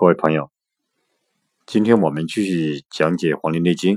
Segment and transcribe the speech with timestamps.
[0.00, 0.50] 各位朋友，
[1.66, 3.96] 今天我们继续讲解《黄帝内经》，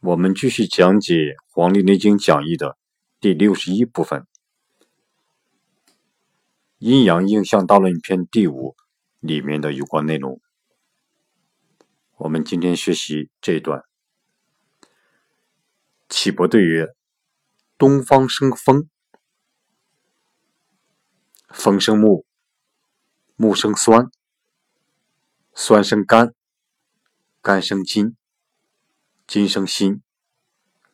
[0.00, 1.14] 我们继续讲解
[1.52, 2.76] 《黄帝内经讲义》的
[3.20, 4.22] 第六十一部分
[6.78, 8.74] 《阴阳应象大论篇》第五
[9.20, 10.40] 里面的有关内容。
[12.16, 13.84] 我们今天学习这一段。
[16.08, 16.88] 岐伯对曰
[17.78, 18.88] ：“东方生风，
[21.50, 22.24] 风生木，
[23.36, 24.10] 木生酸，
[25.62, 26.34] 酸生肝，
[27.42, 28.16] 肝生筋，
[29.26, 30.02] 筋生心，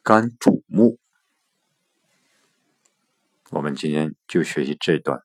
[0.02, 0.98] 肝主目。”
[3.50, 5.22] 我们今天就学习这段：“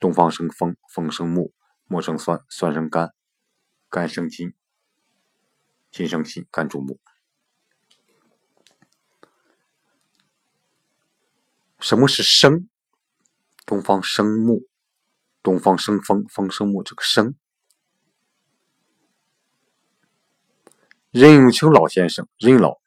[0.00, 1.52] 东方生风，风生木，
[1.86, 3.12] 木生酸，酸生肝，
[3.90, 4.54] 肝生筋。”
[5.92, 6.98] 心生心，肝主目。
[11.78, 12.70] 什么是生？
[13.66, 14.66] 东方生木，
[15.42, 16.82] 东方生风，风生木。
[16.82, 17.34] 这个生，
[21.18, 22.78] 任永清老先生，任老，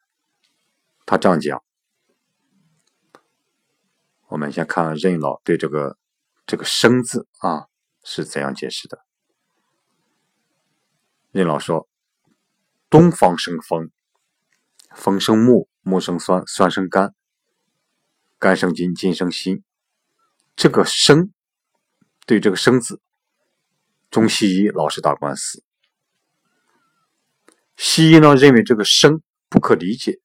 [1.07, 1.63] 他这样讲。
[4.27, 5.97] 我们先看任老对这个
[6.45, 7.65] 这个生字啊
[8.03, 8.99] 是怎样解释的。
[11.31, 11.89] 任老说。
[12.87, 13.89] 东方生风，
[14.95, 17.15] 风生木，木生酸，酸生肝，
[18.37, 19.63] 肝生筋，筋生心。
[20.55, 21.31] 这个生，
[22.27, 23.01] 对这个生字，
[24.11, 25.63] 中西医老是打官司。
[27.81, 30.19] 西医呢认为这个生不可理解，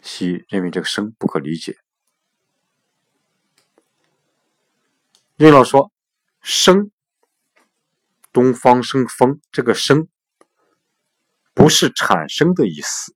[0.00, 1.76] 西医认为这个生不可理解。
[5.36, 5.92] 任老说，
[6.40, 6.90] 生，
[8.32, 10.08] 东方生风，这个生。
[11.52, 13.14] 不是产生的意思，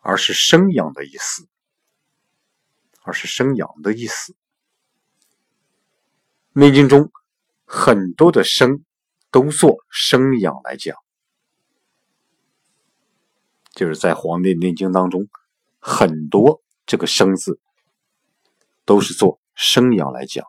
[0.00, 1.48] 而是生养的意思，
[3.02, 4.32] 而是生养的意思。
[6.52, 7.10] 《内经》中
[7.64, 8.84] 很多的生
[9.30, 10.96] 都做生养来讲，
[13.70, 15.28] 就是在《黄帝内经》当中，
[15.78, 17.60] 很多这个生字
[18.84, 20.46] 都是做生养来讲。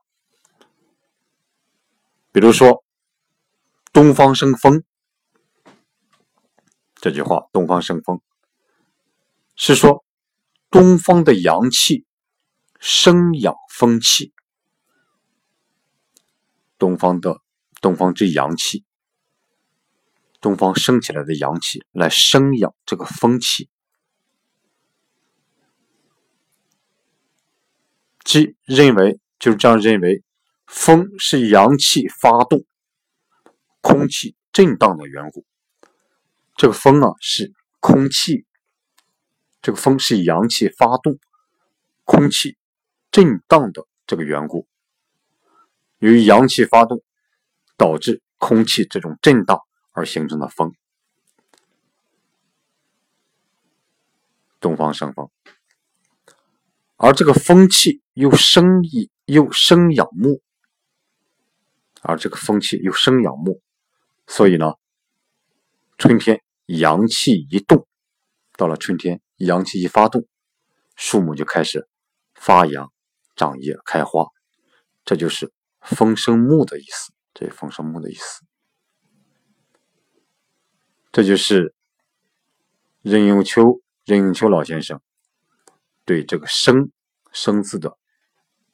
[2.31, 2.83] 比如说，
[3.93, 4.83] 东方生风。
[6.95, 8.21] 这句话“东方生风”
[9.57, 10.05] 是说
[10.69, 12.05] 东方的阳气
[12.79, 14.33] 生养风气，
[16.77, 17.41] 东方的
[17.81, 18.85] 东方之阳气，
[20.41, 23.69] 东方升起来的阳气来生养这个风气，
[28.23, 30.23] 即认为就是这样认为，
[30.65, 32.65] 风是阳气发动，
[33.81, 35.45] 空气震荡的缘故。
[36.55, 38.45] 这个风啊，是空气。
[39.61, 41.19] 这个风是阳气发动，
[42.03, 42.57] 空气
[43.11, 44.67] 震荡的这个缘故。
[45.99, 47.03] 由于阳气发动，
[47.77, 50.73] 导致空气这种震荡而形成的风。
[54.59, 55.29] 东方生风，
[56.97, 60.41] 而这个风气又生意又生养木，
[62.01, 63.61] 而这个风气又生养木，
[64.27, 64.73] 所以呢，
[65.97, 66.41] 春天。
[66.67, 67.85] 阳气一动，
[68.55, 70.25] 到了春天，阳气一发动，
[70.95, 71.85] 树木就开始
[72.33, 72.87] 发芽、
[73.35, 74.27] 长叶、开花，
[75.03, 77.11] 这就是风生木的意思。
[77.33, 78.45] 这风生木的意思，
[81.11, 81.73] 这就是
[83.01, 85.01] 任永秋、任永秋老先生
[86.05, 86.91] 对这个“生
[87.33, 87.97] ”“生”字的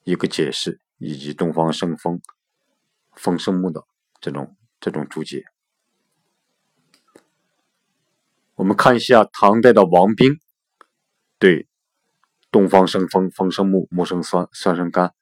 [0.04, 2.22] 一个解释，以及东方生风、
[3.16, 3.84] 风生木的
[4.22, 5.44] 这种这种注解。
[8.56, 10.40] 我们看一下唐代的王冰
[11.40, 11.68] 对
[12.52, 15.14] “东方生风，风生木，木生酸，酸生肝，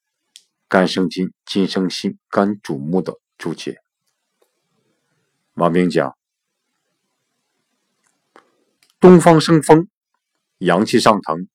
[0.67, 3.81] 肝生金，金生心，肝主目”的注解。
[5.53, 6.17] 王冰讲
[9.05, 9.87] ：“东方生风，
[10.57, 11.47] 阳气上腾，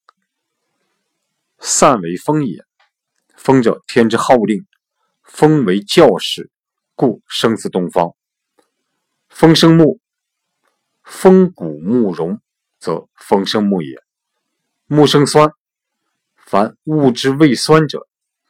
[1.58, 2.64] 散为风也。
[3.36, 4.64] 风者，天之号令，
[5.24, 6.48] 风为教使，
[6.94, 8.14] 故生自东方。
[9.28, 9.98] 风生木。”
[11.02, 12.40] 风谷木荣，
[12.78, 14.00] 则风生木也。
[14.86, 15.50] 木生酸，
[16.36, 18.06] 凡物之味酸者，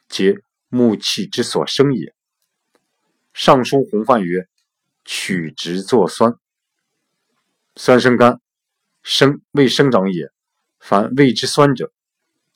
[0.09, 0.35] 皆
[0.69, 2.13] 木气之所生也。
[3.33, 4.47] 尚书洪范曰
[5.03, 6.35] ：“取直作酸，
[7.75, 8.39] 酸生肝，
[9.03, 10.31] 生未生长也。
[10.79, 11.91] 凡味之酸者，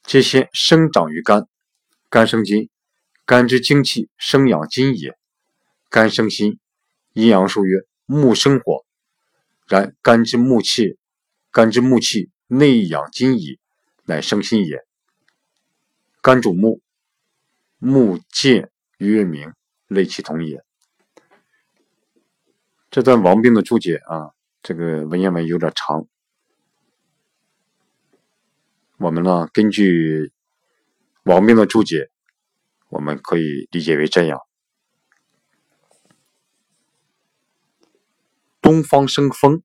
[0.03, 1.47] 皆先生长于肝，
[2.09, 2.69] 肝生筋，
[3.25, 5.17] 肝之精气生养筋也。
[5.89, 6.59] 肝生心，
[7.13, 8.83] 阴阳说曰：木生火。”
[9.67, 10.97] 然肝之木气，
[11.51, 13.59] 肝之木气内养筋矣，
[14.03, 14.85] 乃生心也。
[16.21, 16.81] 肝主目，
[17.79, 19.53] 目见曰明，
[19.87, 20.63] 类其同也。
[22.91, 26.07] 这段王冰的注解啊，这个文言文有点长，
[28.97, 30.31] 我们呢根据
[31.23, 32.09] 王冰的注解，
[32.89, 34.39] 我们可以理解为这样：
[38.61, 39.61] 东方生风，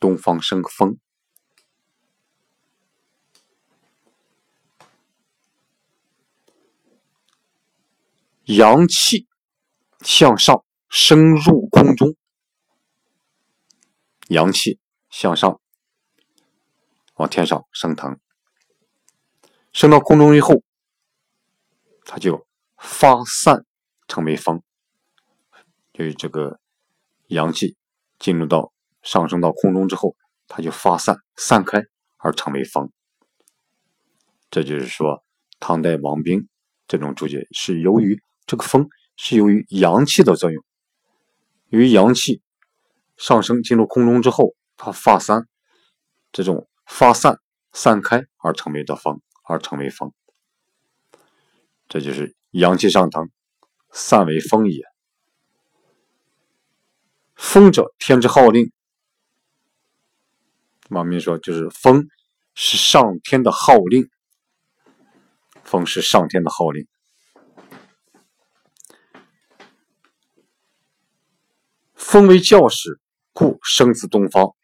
[0.00, 0.98] 东方生风，
[8.44, 9.26] 阳气。
[10.04, 12.16] 向上升入空中，
[14.26, 14.80] 阳气
[15.10, 15.61] 向上。
[17.22, 18.18] 往天上升腾，
[19.72, 20.64] 升到空中以后，
[22.04, 22.44] 它就
[22.76, 23.64] 发散
[24.08, 24.60] 成为风。
[25.92, 26.58] 就是这个
[27.28, 27.76] 阳气
[28.18, 28.72] 进入到
[29.02, 30.16] 上升到空中之后，
[30.48, 31.84] 它就发散散开
[32.16, 32.90] 而成为风。
[34.50, 35.22] 这就是说，
[35.60, 36.48] 唐代王冰
[36.88, 38.88] 这种注解是由于这个风。
[39.14, 40.64] 是由于阳气的作用，
[41.68, 42.42] 由于阳气
[43.16, 45.46] 上升进入空中之后，它发散，
[46.32, 47.40] 这种发散
[47.72, 50.12] 散开而成为的风，而成为风，
[51.88, 53.30] 这就是阳气上腾，
[53.90, 54.84] 散为风也。
[57.34, 58.70] 风者，天之号令。
[60.90, 62.08] 王明说，就是风
[62.54, 64.10] 是上天的号令，
[65.64, 66.86] 风是上天的号令。
[71.94, 73.00] 风为教使，
[73.32, 74.54] 故生自东方。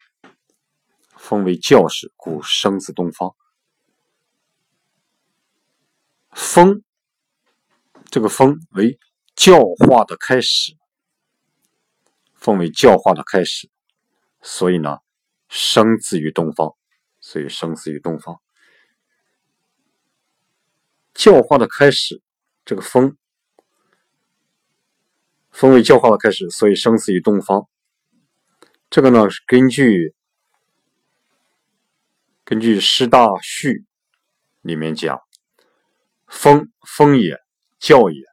[1.29, 3.35] 封为教士，故生自东方。
[6.31, 6.81] 风，
[8.09, 8.97] 这个风为
[9.35, 10.75] 教化的开始，
[12.33, 13.69] 风为教化的开始，
[14.41, 14.97] 所以呢，
[15.47, 16.75] 生自于东方，
[17.19, 18.41] 所以生自于东方。
[21.13, 22.23] 教化的开始，
[22.65, 23.15] 这个风。
[25.51, 27.69] 风为教化的开始，所以生死于东方。
[28.89, 30.15] 这个呢是根据
[32.49, 33.69] 根据《师大序》
[34.61, 35.19] 里面讲
[36.25, 37.37] ：“风，风也，
[37.77, 38.23] 教也。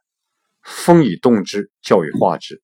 [0.63, 2.59] 风以动之，教以化之。”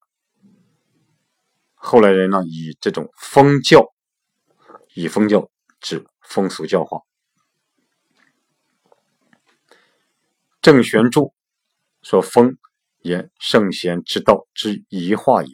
[1.74, 3.94] 后来人呢以这种风教，
[4.94, 5.48] 以风教
[5.80, 7.02] 指风俗教化。
[10.60, 11.32] 郑玄注
[12.02, 12.58] 说：“风。”
[12.98, 15.52] 言圣贤之道之一化也。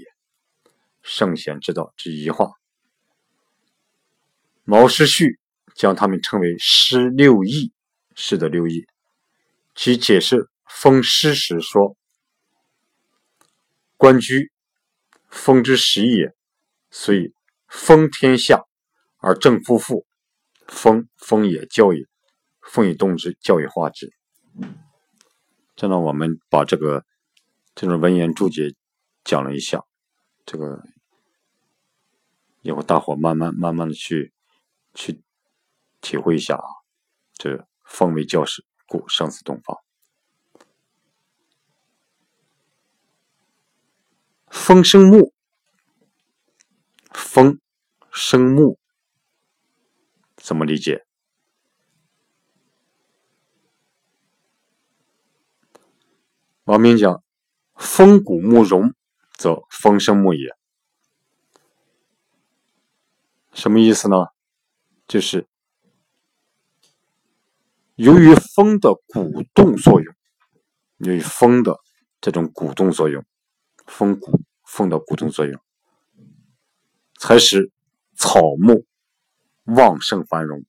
[1.02, 2.52] 圣贤之道之一化，
[4.62, 5.39] 毛诗序
[5.80, 7.72] 将他们称为诗六艺，
[8.14, 8.84] 诗的六艺。
[9.74, 11.96] 其解释风诗时说
[13.96, 14.52] ：“官居，
[15.30, 16.34] 风之始也，
[16.90, 17.32] 所以
[17.66, 18.66] 封天下
[19.20, 20.04] 而正夫妇。
[20.66, 22.04] 风，风也，教也。
[22.60, 24.12] 风以动之，教以化之。”
[25.76, 27.06] 这呢，我们把这个。
[27.74, 28.74] 这种文言注解
[29.24, 29.82] 讲了一下，
[30.44, 30.84] 这个
[32.60, 34.34] 以后大伙慢慢慢慢的去
[34.92, 35.22] 去
[36.00, 36.64] 体会一下啊。
[37.34, 39.78] 这风为教室，故生死东方。
[44.48, 45.32] 风生木，
[47.12, 47.60] 风
[48.12, 48.78] 生木，
[50.36, 51.06] 怎么理解？
[56.64, 57.22] 王明讲。
[57.74, 58.94] 风谷木荣，
[59.38, 60.54] 则风生木也。
[63.54, 64.26] 什么意思呢？
[65.08, 65.48] 就是
[68.00, 70.14] 由于风的鼓动作用，
[70.96, 71.78] 由于风的
[72.18, 73.22] 这种鼓动作用，
[73.86, 75.60] 风鼓风的鼓动作用，
[77.18, 77.70] 才使
[78.16, 78.86] 草木
[79.64, 80.64] 旺盛繁荣。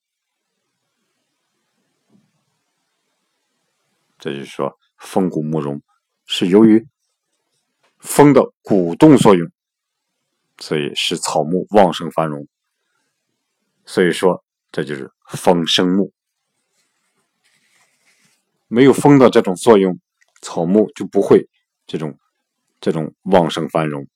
[4.19, 5.81] 这就是说，风鼓木荣
[6.25, 6.85] 是由于。
[7.97, 9.47] 风的鼓动作用，
[10.57, 12.47] 所以使草木旺盛繁荣。
[13.85, 16.11] 所以说，这就是风生木。
[18.73, 19.99] 没有风的这种作用，
[20.41, 21.49] 草木就不会
[21.85, 22.17] 这种
[22.79, 24.07] 这种旺盛繁荣。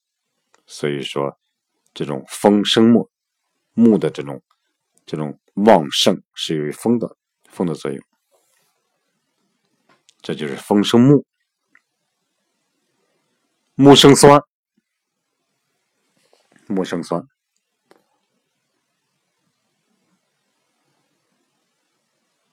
[0.65, 1.37] 所以说，
[1.93, 3.09] 这种风生木，
[3.73, 4.41] 木的这种
[5.05, 7.17] 这种旺盛是由于风的
[7.49, 8.01] 风的作用。
[10.21, 11.25] 这就是风生木。
[13.75, 14.39] 木生酸，
[16.67, 17.27] 木生酸。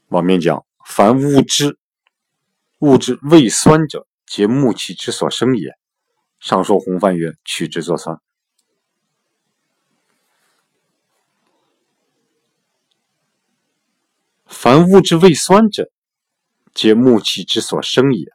[0.09, 1.79] 往面讲，凡物质，
[2.83, 5.79] 物质味酸者，皆木气之所生也。
[6.41, 8.21] 上说洪范曰：“取之作酸。”
[14.45, 15.93] 凡物质味酸者，
[16.75, 18.27] 皆木气之所生也。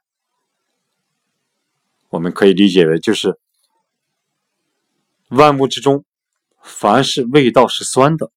[2.08, 3.38] 我们可以理解为，就是
[5.28, 6.06] 万物之中，
[6.62, 8.32] 凡是味道是酸的，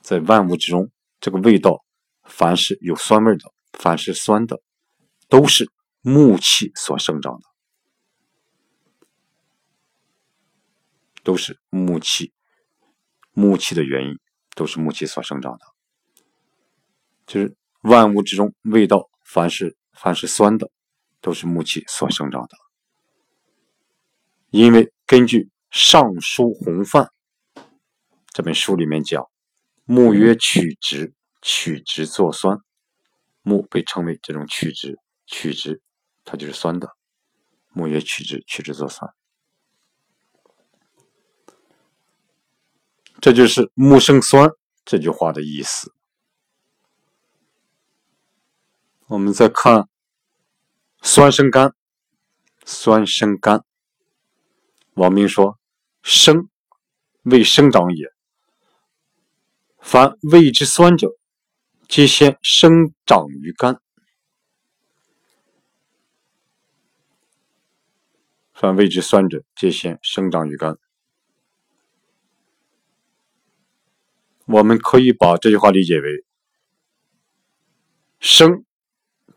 [0.00, 0.90] 在万物之中，
[1.20, 1.84] 这个味道
[2.22, 4.60] 凡是有酸味的，凡是酸的，
[5.28, 5.70] 都是
[6.00, 7.40] 木气所生长的，
[11.22, 12.32] 都是木气，
[13.32, 14.18] 木气的原因
[14.54, 15.60] 都是木气所生长的，
[17.26, 20.70] 就是万物之中味道凡是凡是酸的，
[21.20, 22.56] 都是木气所生长的，
[24.50, 24.92] 因为。
[25.10, 27.10] 根据《尚书洪范》
[28.34, 29.24] 这本书里面讲，
[29.86, 32.58] 木曰曲直，曲直作酸，
[33.48, 35.80] 木被称为这种曲直，曲直
[36.22, 36.94] 它就是酸的。
[37.72, 39.14] 木曰曲直，曲直则酸，
[43.22, 44.50] 这就是木生酸
[44.84, 45.94] 这句话的意思。
[49.06, 49.88] 我们再看
[51.00, 51.72] 酸生甘，
[52.66, 53.64] 酸生甘。
[54.92, 55.58] 王明说
[56.02, 56.50] ：“生，
[57.22, 58.12] 为生长也。
[59.78, 61.17] 凡味之酸者，
[61.88, 63.80] 皆先生长于肝。
[68.52, 70.76] 凡味之酸者，皆先生长于肝。
[74.44, 76.26] 我们可以把这句话理解为：
[78.20, 78.66] 生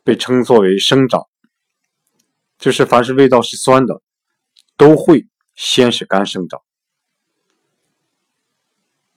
[0.03, 1.29] 被称作为生长，
[2.57, 4.01] 就是凡是味道是酸的，
[4.75, 6.61] 都会。”先是肝生长，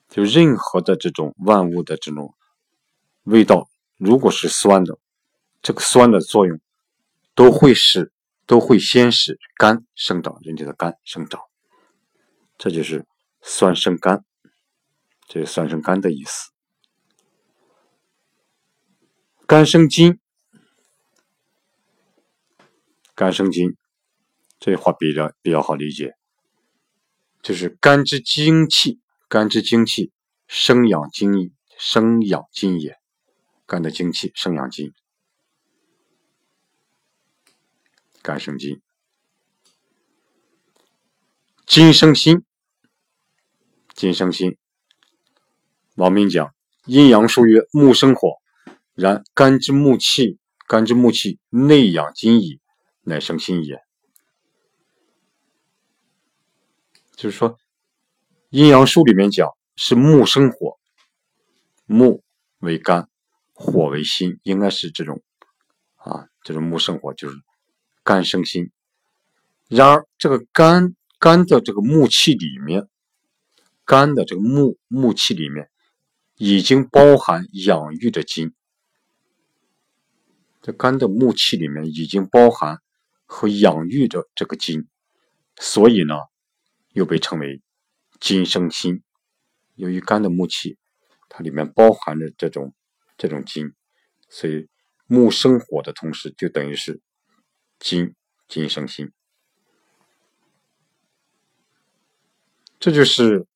[0.08, 2.34] 就任何的这种万物的这种
[3.24, 4.98] 味道，如果是酸的，
[5.62, 6.60] 这个酸的作用
[7.34, 8.12] 都会使
[8.46, 11.40] 都会先使肝生长，人体的肝生长，
[12.58, 13.06] 这就是
[13.40, 14.24] 酸生肝，
[15.26, 16.50] 这是酸生肝的意思。
[19.46, 20.18] 肝生津，
[23.14, 23.76] 肝生津，
[24.58, 26.14] 这话比较比较好理解。
[27.42, 30.12] 就是肝之精气，肝之精气
[30.46, 32.98] 生养精生养筋也。
[33.66, 34.92] 肝的精气生养筋，
[38.22, 38.80] 肝生筋，
[41.66, 42.44] 筋生心，
[43.94, 44.58] 金生心。
[45.94, 46.54] 王明讲
[46.86, 48.34] 阴阳数曰木生火，
[48.94, 52.60] 然肝之木气，肝之木气内养筋矣，
[53.02, 53.80] 乃生心也。
[57.16, 57.58] 就是说，
[58.50, 60.78] 阴阳书里面讲是木生火，
[61.86, 62.22] 木
[62.58, 63.08] 为肝，
[63.54, 65.22] 火为心，应该是这种
[65.94, 67.36] 啊，这种木生火就是
[68.02, 68.70] 肝生心。
[69.68, 72.86] 然而，这个肝肝的这个木气里面，
[73.86, 75.70] 肝的这个木木气里面
[76.36, 78.52] 已经包含养育的金，
[80.60, 82.78] 这肝的木气里面已经包含
[83.24, 84.88] 和养育着这个金，
[85.56, 86.14] 所以呢。
[86.94, 87.60] 又被称为
[88.20, 89.02] 金生心，
[89.74, 90.78] 由于肝的木气，
[91.28, 92.72] 它里面包含着这种
[93.16, 93.72] 这种金，
[94.28, 94.68] 所以
[95.06, 97.00] 木生火的同时，就等于是
[97.78, 98.14] 金
[98.48, 99.12] 金生心。
[102.78, 103.46] 这就是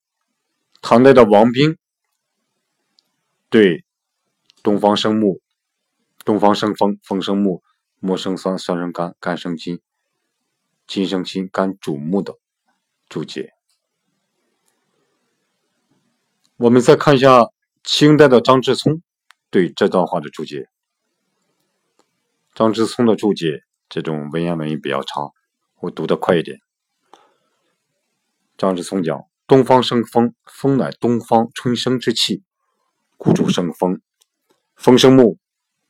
[0.80, 1.76] 唐代的王冰
[3.48, 3.84] 对
[4.62, 5.40] 东方生木、
[6.24, 7.62] 东方生风、风生木、
[7.98, 9.80] 木生酸、酸生肝、肝生金、
[10.86, 12.38] 金生心、肝主木的。
[13.10, 13.54] 注解，
[16.58, 17.48] 我们再看一下
[17.82, 19.00] 清代的张志聪
[19.50, 20.68] 对这段话的注解。
[22.54, 25.30] 张之聪的注解，这种文言文也比较长，
[25.80, 26.58] 我读得快一点。
[28.56, 32.42] 张之聪讲：“东方生风，风乃东方春生之气，
[33.16, 34.00] 故主生风。
[34.74, 35.38] 风生木，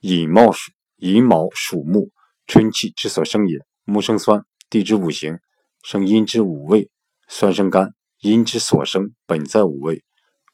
[0.00, 2.10] 寅卯属寅卯属木，
[2.46, 3.58] 春气之所生也。
[3.84, 5.38] 木生酸，地之五行
[5.82, 6.90] 生阴之五味。”
[7.26, 10.04] 酸生肝，阴之所生，本在五味，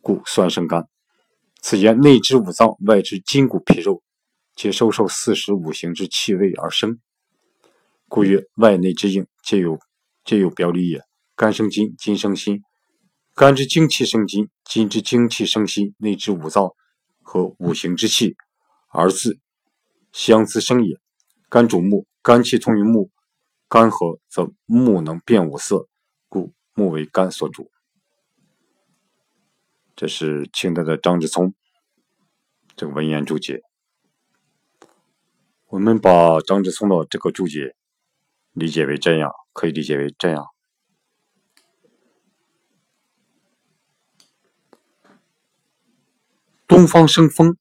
[0.00, 0.88] 故酸生肝。
[1.66, 4.02] 此言内之五脏，外之筋骨皮肉，
[4.54, 7.00] 皆收受四时五行之气味而生，
[8.06, 9.78] 故曰外内之应，皆有
[10.26, 11.00] 皆有表里也。
[11.34, 12.62] 肝生筋，筋生心，
[13.34, 16.70] 肝之精气生筋，筋之精气生心，内之五脏
[17.22, 18.36] 和五行之气
[18.90, 19.38] 而自
[20.12, 20.98] 相滋生也。
[21.48, 23.10] 肝主木，肝气通于木，
[23.70, 25.88] 肝合则木能变五色。
[26.76, 27.70] 木为肝所主，
[29.96, 31.54] 这是清代的张之聪
[32.74, 33.62] 这个文言注解。
[35.66, 37.76] 我们把张之聪的这个注解
[38.52, 40.46] 理解为这样，可以理解为这样：
[46.66, 47.56] 东方生风，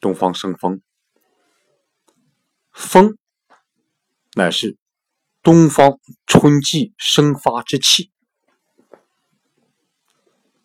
[0.00, 0.80] 东方生风，
[2.72, 3.18] 风
[4.34, 4.76] 乃是。
[5.42, 8.13] 东方春季生发之气。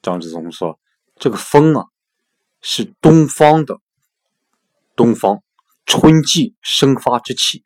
[0.02, 0.80] 张之洞说
[1.16, 1.88] ：“这个风啊，
[2.62, 3.80] 是东方的
[4.96, 5.44] 东方
[5.86, 7.64] 春季生发之气。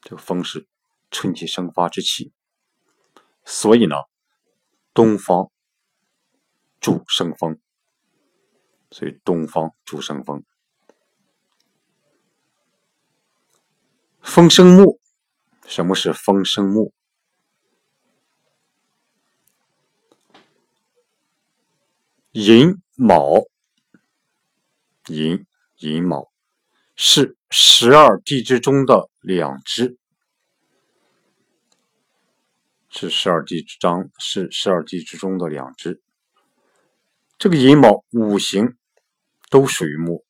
[0.00, 0.68] 这个风是
[1.10, 2.32] 春季生发之气，
[3.44, 3.96] 所以呢，
[4.94, 5.50] 东方
[6.80, 7.58] 主生风，
[8.90, 10.44] 所以东方主生风。
[14.22, 15.00] 风生木，
[15.66, 16.92] 什么是风生木？”
[22.38, 23.48] 寅卯，
[25.06, 25.46] 寅
[25.78, 26.30] 寅卯
[26.94, 29.96] 是十二地支中的两支，
[32.90, 36.02] 是十二地支章是十二地支中的两支。
[37.38, 38.76] 这个寅卯五行
[39.48, 40.26] 都属于木，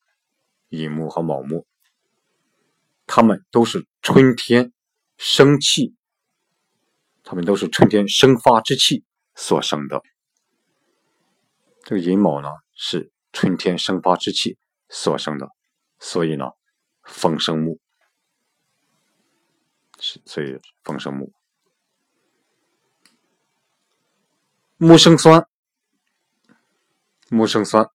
[0.68, 1.66] 寅木和卯木，
[3.08, 4.72] 它们都是春天
[5.16, 5.96] 生气，
[7.24, 9.02] 它们都是春天生发之气
[9.34, 10.04] 所生的。
[11.86, 15.48] 这个寅卯呢，是春天生发之气所生的，
[16.00, 16.50] 所以呢，
[17.04, 17.78] 风生木，
[20.00, 21.32] 是所以风生木，
[24.78, 25.46] 木生酸，
[27.28, 27.88] 木生酸，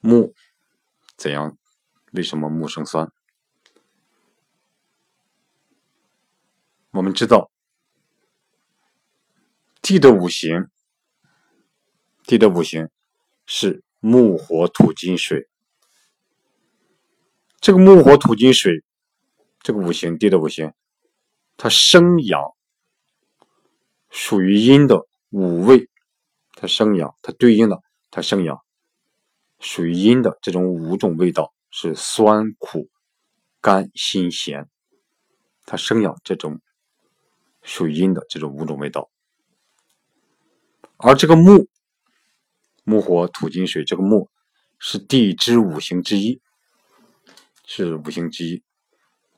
[0.00, 0.34] 木
[1.16, 1.56] 怎样？
[2.10, 3.12] 为什么木生酸？
[6.90, 7.53] 我们知道。
[9.84, 10.70] 地的五行，
[12.22, 12.88] 地的五行
[13.44, 15.46] 是木、火、土、金、水。
[17.60, 18.82] 这个木、火、土、金、水，
[19.60, 20.72] 这个五行，地的五行，
[21.58, 22.40] 它生养，
[24.08, 25.90] 属于阴的五味，
[26.54, 28.58] 它生养，它对应的，它生养，
[29.60, 32.88] 属于阴的这种五种味道是酸、苦、
[33.60, 34.66] 甘、辛、咸，
[35.66, 36.62] 它生养这种
[37.62, 39.10] 属于阴的这种五种味道。
[40.96, 41.68] 而这个木，
[42.84, 44.30] 木火土金水，这个木
[44.78, 46.40] 是地支五行之一，
[47.66, 48.62] 是五行之一。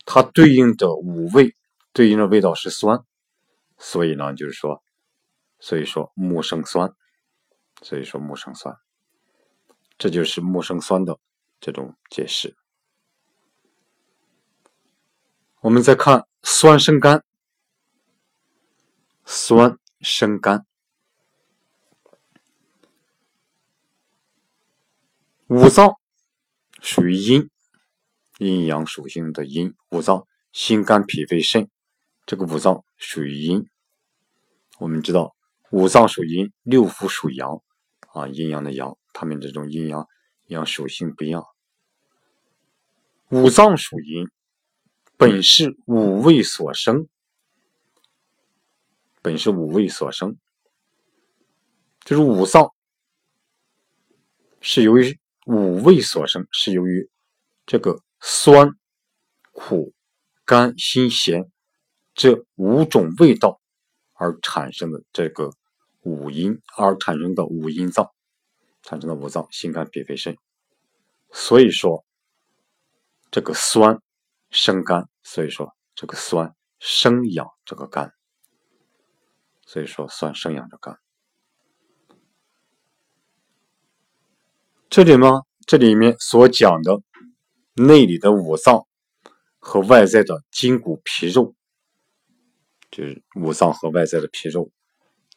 [0.05, 1.55] 它对应的五味，
[1.93, 3.03] 对应的味道是酸，
[3.79, 4.83] 所以呢，就是说，
[5.59, 6.93] 所以说木生酸，
[7.83, 8.77] 所以说木生酸，
[9.99, 11.19] 这就是木生酸的
[11.59, 12.55] 这种解释。
[15.61, 17.25] 我们再看酸生肝，
[19.25, 20.65] 酸生肝。
[25.49, 25.95] 五脏
[26.83, 27.49] 属于阴，
[28.39, 29.77] 阴阳属性的阴。
[29.91, 31.71] 五脏心肝脾肺肾，
[32.27, 33.65] 这个五脏属于阴。
[34.81, 35.37] 我们知道
[35.71, 37.63] 五脏属阴，六腑属阳，
[38.13, 40.09] 啊，阴阳的阳，它们这种阴阳
[40.47, 41.47] 阴阳属性不一样。
[43.31, 44.29] 五脏属阴，
[45.17, 47.07] 本是五味所生，
[49.23, 50.37] 本是五味所生，
[52.05, 52.73] 就是五脏
[54.61, 55.17] 是由于。
[55.47, 57.09] 五味所生是由于
[57.67, 58.71] 这个酸、
[59.53, 59.95] 苦、
[60.45, 61.53] 甘、辛、咸
[62.15, 63.61] 这五种味道
[64.15, 65.53] 而产生的这个
[66.01, 68.11] 五阴而产生的五阴脏，
[68.83, 70.37] 产生的五脏心肝脾肺肾。
[71.31, 72.05] 所以说
[73.31, 74.03] 这个酸
[74.51, 78.13] 生肝，所以说这个酸生养这个肝，
[79.65, 80.99] 所以说酸生养着肝。
[84.89, 87.03] 这里呢，这里面所讲的
[87.75, 88.87] 内里的五脏
[89.59, 91.55] 和外在的筋骨皮肉，
[92.91, 94.71] 就是五脏和外在的皮肉，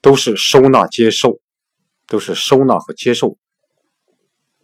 [0.01, 1.41] 都是收纳接受，
[2.07, 3.37] 都是收纳和接受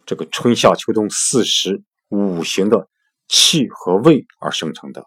[0.06, 2.88] 这个春夏秋冬四时五行的
[3.26, 5.04] 气和胃而生成的。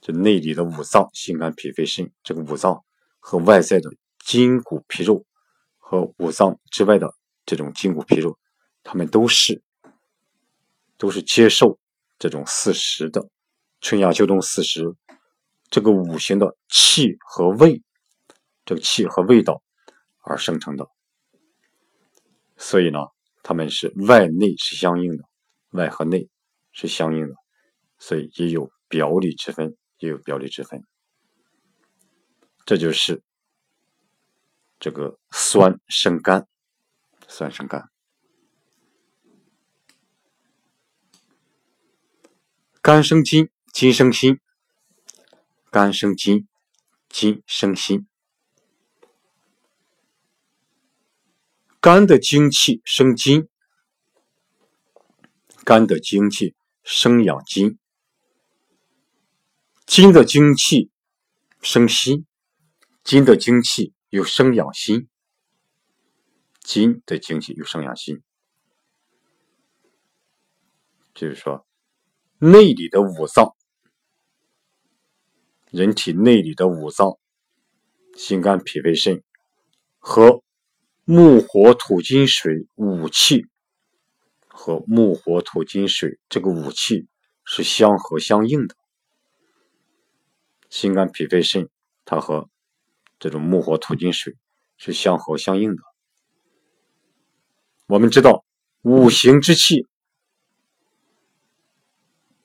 [0.00, 2.84] 这内里的五脏，心肝脾肺肾，这个五脏
[3.18, 3.90] 和外在的
[4.24, 5.24] 筋骨皮肉
[5.78, 7.14] 和五脏之外的。
[7.50, 8.38] 这种筋骨皮肉，
[8.84, 9.60] 他们都是
[10.96, 11.80] 都是接受
[12.16, 13.28] 这种四时的
[13.80, 14.94] 春夏秋冬四时
[15.68, 17.82] 这个五行的气和味，
[18.64, 19.64] 这个气和味道
[20.20, 20.86] 而生成的。
[22.56, 23.00] 所以呢，
[23.42, 25.24] 他们是外内是相应的，
[25.70, 26.28] 外和内
[26.70, 27.34] 是相应的，
[27.98, 30.86] 所以也有表里之分，也有表里之分。
[32.64, 33.20] 这就是
[34.78, 36.46] 这个酸生肝。
[37.30, 37.88] 酸生肝，
[42.82, 44.40] 肝生筋，筋生心。
[45.70, 46.48] 肝生筋，
[47.08, 48.08] 筋生心。
[51.80, 53.48] 肝的精气生筋，
[55.64, 57.78] 肝的精气生养筋，
[59.86, 60.90] 筋的精气
[61.62, 62.26] 生心，
[63.04, 65.08] 筋的精气又生养心，
[66.60, 68.22] 筋的精气又生养心，
[71.14, 71.66] 就是说
[72.38, 73.56] 内里的五脏，
[75.70, 77.18] 人体内里的五脏，
[78.14, 79.22] 心肝脾肺肾
[79.98, 80.42] 和
[81.04, 83.46] 木火土金水五气。
[84.52, 87.08] 和木火土金水这个五气
[87.44, 88.76] 是相合相应的，
[90.68, 91.70] 心肝脾肺肾，
[92.04, 92.50] 它和
[93.18, 94.36] 这种木火土金水
[94.76, 95.82] 是相合相应的。
[97.90, 98.44] 我们知道
[98.82, 99.84] 五行之气，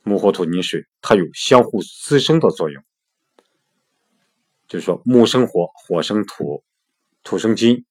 [0.02, 2.84] 木火土金水，它有相互滋生的作用，
[4.68, 6.64] 就是说木生火，火生土，
[7.22, 7.86] 土生金，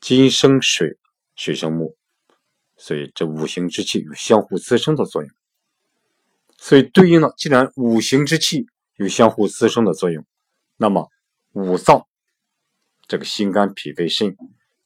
[0.00, 0.96] 金生水，
[1.34, 1.96] 水生木。
[2.76, 5.30] 所以，这五行之气有相互滋生的作用。
[6.58, 10.24] 所以，对应的，既然五行之气有相互滋生的作用，
[10.76, 11.08] 那么
[11.54, 12.06] 五脏，
[13.08, 14.36] 这个心肝脾肺肾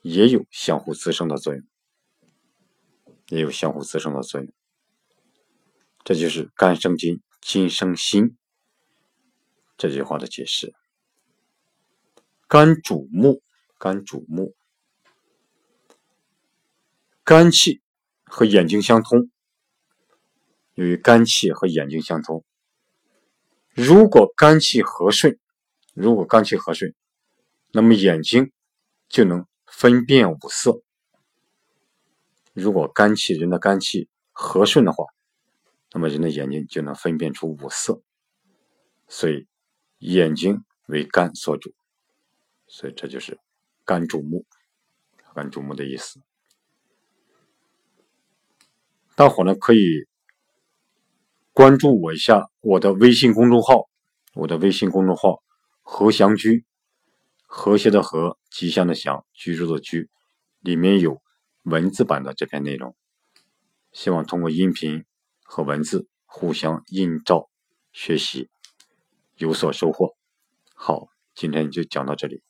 [0.03, 1.65] 也有相互滋生的作用，
[3.29, 4.53] 也有相互滋生的作用。
[6.05, 8.37] 这就是肝生筋，筋生心
[9.77, 10.75] 这句话的解释。
[12.47, 13.43] 肝主目，
[13.79, 14.55] 肝主目，
[17.25, 17.81] 肝气。
[18.35, 19.31] 和眼睛相通，
[20.73, 22.47] 由于肝气和眼睛相通，
[23.75, 25.39] 如果肝气和顺，
[25.93, 26.95] 如果肝气和顺，
[27.73, 28.51] 那么眼睛
[29.11, 29.47] 就能
[29.83, 30.81] 分辨五色。
[32.53, 35.07] 如果肝气人的肝气和顺的话，
[35.91, 38.01] 那么人的眼睛就能分辨出五色。
[39.09, 39.49] 所以
[39.99, 41.75] 眼睛为肝所主，
[42.69, 43.41] 所以这就是
[43.85, 44.47] 肝主目，
[45.35, 46.21] 肝主目的意思。
[49.17, 50.07] 大伙呢可以
[51.53, 53.89] 关注我一下我的微信公众号，
[54.35, 55.43] 我的微信公众号
[55.83, 56.65] “何祥居”，
[57.55, 60.09] 和谐的和，吉祥的祥，居住的居，
[60.61, 61.21] 里面有
[61.65, 62.97] 文字版的这篇内容。
[63.93, 65.05] 希望通过音频
[65.43, 67.51] 和文字互相映照
[67.93, 68.49] 学习，
[69.37, 70.17] 有所收获。
[70.75, 72.43] 好，今天就讲到这里。